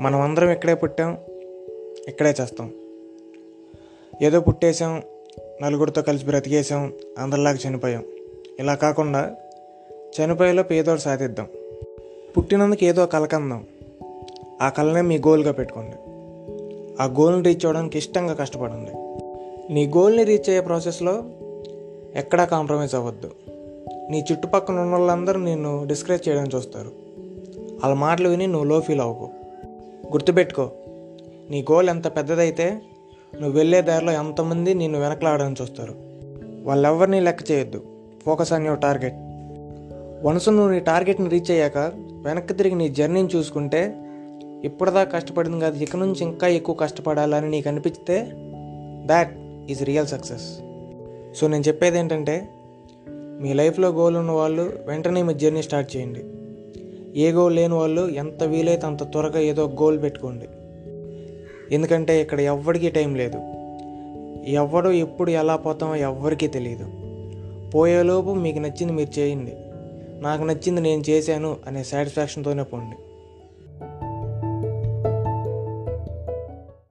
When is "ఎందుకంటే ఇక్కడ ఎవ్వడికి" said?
61.74-62.90